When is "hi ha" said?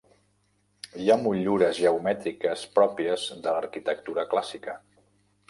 1.03-1.17